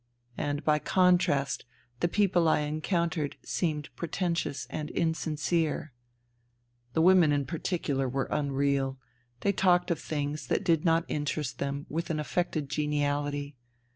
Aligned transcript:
And, 0.39 0.63
by 0.65 0.79
contrast, 0.79 1.63
the 1.99 2.07
people 2.07 2.47
I 2.47 2.61
encountered 2.61 3.37
seemed 3.43 3.95
pretentious 3.95 4.65
and 4.71 4.89
insincere. 4.89 5.93
The 6.93 7.03
women 7.03 7.31
in 7.31 7.45
particular 7.45 8.09
were 8.09 8.27
unreal. 8.31 8.97
They 9.41 9.51
talked 9.51 9.91
of 9.91 9.99
things 9.99 10.47
that 10.47 10.63
did 10.63 10.83
not 10.83 11.05
interest 11.07 11.59
them 11.59 11.85
with 11.87 12.09
an 12.09 12.19
affected 12.19 12.67
geniality. 12.67 13.55